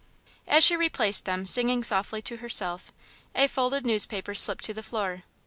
As 0.47 0.63
she 0.63 0.75
replaced 0.75 1.25
them, 1.25 1.45
singing 1.45 1.83
softly 1.83 2.23
to 2.23 2.37
herself, 2.37 2.91
a 3.35 3.47
folded 3.47 3.85
newspaper 3.85 4.33
slipped 4.33 4.63
to 4.63 4.73
the 4.73 4.81
floor. 4.81 5.25